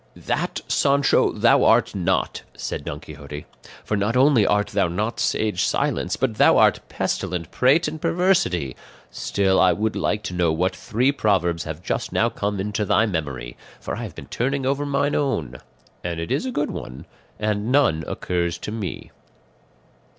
'""That, 0.15 0.61
Sancho, 0.67 1.31
thou 1.31 1.63
art 1.63 1.93
not," 1.93 2.41
said 2.57 2.85
Don 2.85 2.99
Quixote; 2.99 3.45
"for 3.83 3.95
not 3.95 4.17
only 4.17 4.47
art 4.47 4.69
thou 4.69 4.87
not 4.87 5.19
sage 5.19 5.61
silence, 5.61 6.15
but 6.15 6.37
thou 6.37 6.57
art 6.57 6.79
pestilent 6.89 7.51
prate 7.51 7.87
and 7.87 8.01
perversity; 8.01 8.75
still 9.11 9.59
I 9.59 9.73
would 9.73 9.95
like 9.95 10.23
to 10.23 10.33
know 10.33 10.51
what 10.51 10.75
three 10.75 11.11
proverbs 11.11 11.65
have 11.65 11.83
just 11.83 12.11
now 12.11 12.29
come 12.29 12.59
into 12.59 12.83
thy 12.83 13.05
memory, 13.05 13.55
for 13.79 13.95
I 13.97 14.01
have 14.01 14.15
been 14.15 14.25
turning 14.25 14.65
over 14.65 14.87
mine 14.87 15.13
own 15.13 15.57
and 16.03 16.19
it 16.19 16.31
is 16.31 16.47
a 16.47 16.51
good 16.51 16.71
one 16.71 17.05
and 17.37 17.71
none 17.71 18.03
occurs 18.07 18.57
to 18.57 18.71
me." 18.71 19.11